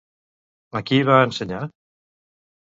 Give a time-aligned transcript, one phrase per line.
[0.79, 1.63] A qui va ensenyar?